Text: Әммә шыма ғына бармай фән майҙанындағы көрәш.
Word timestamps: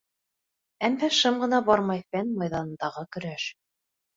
Әммә 0.87 1.09
шыма 1.17 1.43
ғына 1.45 1.59
бармай 1.67 2.03
фән 2.15 2.35
майҙанындағы 2.41 3.07
көрәш. 3.19 3.47